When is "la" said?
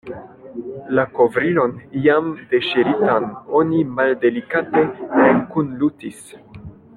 0.99-1.03